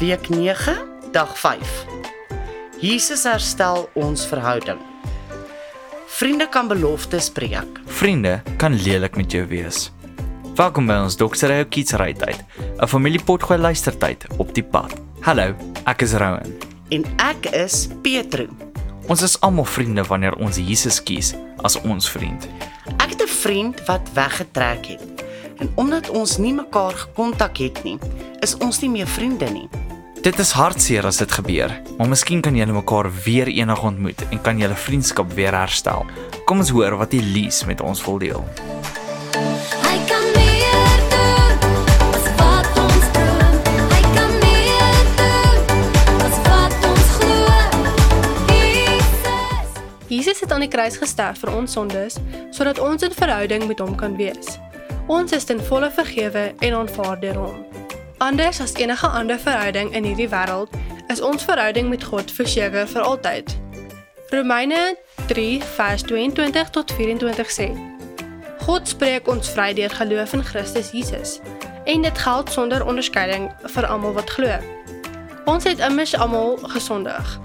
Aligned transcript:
Week 0.00 0.28
9, 0.28 0.76
dag 1.12 1.38
5. 1.38 1.84
Jesus 2.80 3.26
herstel 3.28 3.82
ons 3.92 4.22
verhouding. 4.24 4.78
Vriende 6.08 6.46
kan 6.48 6.70
beloftes 6.70 7.28
breek. 7.30 7.80
Vriende 7.84 8.38
kan 8.56 8.72
lelik 8.80 9.18
met 9.20 9.32
jou 9.32 9.44
wees. 9.50 9.90
Welkom 10.56 10.88
by 10.88 10.96
ons 11.04 11.18
Dr. 11.20 11.52
Hou 11.52 11.66
Kids 11.68 11.92
Ry 12.00 12.14
tyd, 12.16 12.40
'n 12.80 12.88
familiepotgooi 12.88 13.58
luistertyd 13.60 14.24
op 14.38 14.54
die 14.56 14.64
pad. 14.64 14.96
Hallo, 15.20 15.52
ek 15.84 16.00
is 16.02 16.16
Rowan. 16.16 16.48
En 16.88 17.04
ek 17.20 17.52
is 17.52 17.88
Petro. 18.00 18.48
Ons 19.06 19.22
is 19.22 19.36
almal 19.40 19.68
vriende 19.68 20.02
wanneer 20.08 20.34
ons 20.40 20.56
Jesus 20.56 21.02
kies 21.02 21.34
as 21.62 21.76
ons 21.76 22.08
vriend. 22.08 22.48
Ek 22.96 23.10
het 23.10 23.22
'n 23.22 23.28
vriend 23.28 23.84
wat 23.84 24.08
weggetrek 24.14 24.86
het. 24.86 25.24
En 25.58 25.68
omdat 25.76 26.08
ons 26.08 26.38
nie 26.38 26.54
mekaar 26.54 26.96
gekontak 26.96 27.58
het 27.58 27.84
nie, 27.84 27.98
is 28.40 28.56
ons 28.56 28.80
nie 28.80 28.90
meer 28.90 29.06
vriende 29.06 29.50
nie. 29.50 29.68
Dit 30.20 30.36
is 30.38 30.50
hartseer 30.52 31.06
as 31.08 31.16
dit 31.16 31.32
gebeur, 31.32 31.72
maar 31.96 32.08
miskien 32.12 32.42
kan 32.44 32.52
julle 32.52 32.74
mekaar 32.76 33.06
weer 33.24 33.48
eendag 33.48 33.80
ontmoet 33.88 34.20
en 34.28 34.40
kan 34.44 34.58
julle 34.60 34.76
vriendskap 34.76 35.32
weer 35.32 35.56
herstel. 35.56 36.04
Kom 36.44 36.60
ons 36.60 36.72
hoor 36.76 36.98
wat 37.00 37.14
Elise 37.16 37.64
met 37.64 37.80
ons 37.80 38.02
wil 38.04 38.18
deel. 38.20 38.44
Jesus 50.10 50.40
het 50.44 50.52
aan 50.52 50.60
die 50.60 50.68
kruis 50.68 51.00
gesterf 51.00 51.40
vir 51.40 51.56
ons 51.56 51.72
sondes 51.72 52.20
sodat 52.52 52.76
ons 52.76 53.08
in 53.08 53.16
verhouding 53.16 53.64
met 53.72 53.80
hom 53.80 53.96
kan 53.96 54.20
wees. 54.20 54.58
Ons 55.08 55.32
is 55.32 55.48
ten 55.48 55.64
volle 55.64 55.88
vergewe 55.88 56.50
en 56.60 56.80
aanvaar 56.84 57.16
deur 57.24 57.46
hom. 57.46 57.69
Anders 58.20 58.60
as 58.60 58.72
enige 58.74 59.06
ander 59.06 59.38
verhouding 59.38 59.94
in 59.94 60.04
hierdie 60.04 60.28
wêreld, 60.28 60.68
is 61.08 61.20
ons 61.24 61.44
verhouding 61.44 61.88
met 61.88 62.04
God 62.04 62.28
verseker 62.30 62.84
vir 62.88 63.00
altyd. 63.00 63.54
Romeine 64.28 64.96
3 65.30 65.62
vers 65.76 66.02
22 66.02 66.70
tot 66.70 66.92
24 66.92 67.48
sê: 67.50 67.68
God 68.66 68.88
spreek 68.88 69.28
ons 69.28 69.48
vry 69.54 69.72
deur 69.72 69.94
geloof 69.96 70.34
in 70.36 70.44
Christus 70.44 70.90
Jesus. 70.92 71.38
En 71.88 72.04
dit 72.04 72.18
geld 72.18 72.52
sonder 72.52 72.84
onderskeiding 72.86 73.48
vir 73.64 73.88
almal 73.88 74.12
wat 74.12 74.30
glo. 74.36 74.58
Ons 75.48 75.64
het 75.64 75.80
immers 75.80 76.12
almal 76.12 76.58
gesondig. 76.76 77.40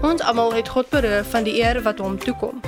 Ons 0.00 0.24
almal 0.24 0.56
het 0.56 0.72
God 0.72 0.88
beroof 0.88 1.30
van 1.36 1.44
die 1.44 1.58
eer 1.60 1.82
wat 1.84 2.00
hom 2.00 2.16
toekom. 2.18 2.64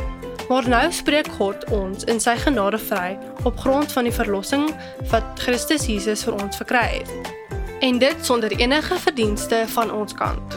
Maar 0.52 0.68
nou 0.68 0.84
spreek 0.92 1.32
God 1.40 1.64
ons 1.72 2.04
in 2.04 2.20
sy 2.20 2.36
genade 2.44 2.78
vry 2.78 3.16
op 3.48 3.56
grond 3.64 3.96
van 3.96 4.04
die 4.04 4.14
verlossing 4.14 4.68
wat 5.08 5.24
Christus 5.40 5.88
Jesus 5.88 6.28
vir 6.28 6.36
ons 6.36 6.60
verkry 6.60 6.86
het. 7.00 7.35
En 7.80 7.98
dit 7.98 8.16
sonder 8.20 8.52
enige 8.56 8.94
verdienste 8.98 9.64
van 9.66 9.92
ons 9.92 10.14
kant. 10.14 10.56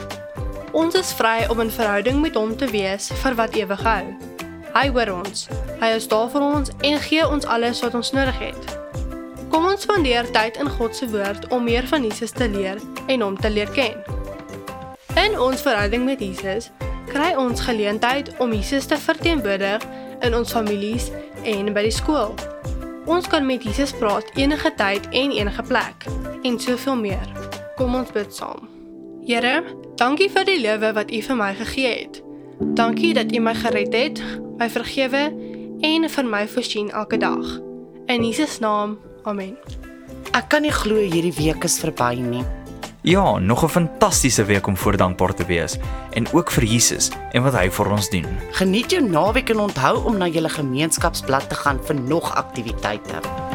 Ons 0.71 0.95
is 0.95 1.11
vry 1.13 1.45
om 1.49 1.59
in 1.59 1.71
verhouding 1.71 2.21
met 2.21 2.35
hom 2.35 2.55
te 2.57 2.67
wees 2.71 3.09
vir 3.23 3.35
wat 3.35 3.55
ewig 3.59 3.81
hou. 3.83 4.03
Hy 4.71 4.85
hoor 4.95 5.11
ons. 5.11 5.49
Hy 5.81 5.89
is 5.97 6.07
daar 6.07 6.29
vir 6.31 6.45
ons 6.45 6.71
en 6.79 6.99
gee 7.03 7.25
ons 7.27 7.45
alles 7.45 7.81
wat 7.83 7.97
ons 7.99 8.11
nodig 8.15 8.39
het. 8.39 8.71
Kom 9.51 9.67
ons 9.67 9.83
spandeer 9.83 10.31
tyd 10.31 10.61
in 10.63 10.71
God 10.77 10.95
se 10.95 11.09
woord 11.11 11.49
om 11.51 11.67
meer 11.67 11.87
van 11.91 12.07
Jesus 12.07 12.31
te 12.31 12.47
leer 12.47 12.79
en 13.07 13.27
hom 13.27 13.35
te 13.35 13.51
leer 13.51 13.71
ken. 13.75 13.99
In 15.19 15.35
ons 15.39 15.65
verhouding 15.65 16.07
met 16.07 16.23
Jesus 16.23 16.71
kry 17.11 17.33
ons 17.35 17.67
geleentheid 17.67 18.31
om 18.39 18.55
Jesus 18.55 18.87
te 18.87 18.97
verteenwoordig 18.97 19.83
in 20.23 20.39
ons 20.39 20.55
families 20.55 21.11
en 21.43 21.73
by 21.75 21.83
die 21.89 21.95
skool. 21.99 22.31
Ons 23.11 23.27
kan 23.27 23.43
met 23.43 23.67
Jesus 23.67 23.91
praat 23.99 24.31
enige 24.39 24.71
tyd 24.79 25.11
en 25.11 25.35
enige 25.35 25.67
plek 25.67 26.07
en 26.43 26.59
soveel 26.59 26.95
meer. 26.95 27.27
Kom 27.77 27.95
ons 27.95 28.11
bid 28.11 28.33
saam. 28.35 28.67
Here, 29.27 29.63
dankie 29.99 30.29
vir 30.31 30.45
die 30.47 30.59
lewe 30.61 30.93
wat 30.95 31.11
U 31.11 31.21
vir 31.21 31.37
my 31.39 31.53
gegee 31.59 31.93
het. 32.03 32.21
Dankie 32.59 33.13
dat 33.13 33.31
U 33.35 33.39
my 33.39 33.53
gered 33.55 33.93
het, 33.93 34.21
my 34.59 34.69
vergewe 34.69 35.29
en 35.85 36.09
vir 36.09 36.25
my 36.27 36.45
voorsien 36.47 36.91
elke 36.91 37.17
dag. 37.17 37.59
In 38.07 38.25
Jesus 38.25 38.59
naam. 38.59 38.97
Amen. 39.23 39.55
Ek 40.33 40.49
kan 40.49 40.63
nie 40.63 40.73
glo 40.73 40.99
hierdie 41.01 41.35
week 41.37 41.63
is 41.67 41.79
verby 41.81 42.15
nie. 42.19 42.43
Ja, 43.01 43.37
nog 43.39 43.63
'n 43.63 43.69
fantastiese 43.69 44.45
week 44.45 44.67
om 44.67 44.77
voor 44.77 44.97
dankbaar 44.97 45.33
te 45.33 45.45
wees 45.45 45.77
en 46.11 46.27
ook 46.33 46.51
vir 46.51 46.63
Jesus 46.63 47.11
en 47.31 47.43
wat 47.43 47.53
hy 47.53 47.69
vir 47.71 47.91
ons 47.91 48.09
doen. 48.09 48.25
Geniet 48.51 48.91
jou 48.91 49.03
naweek 49.03 49.49
en 49.49 49.59
onthou 49.59 50.05
om 50.05 50.17
na 50.17 50.27
julle 50.27 50.49
gemeenskapsblad 50.49 51.49
te 51.49 51.55
gaan 51.55 51.79
vir 51.83 51.95
nog 51.95 52.35
aktiwiteite. 52.35 53.48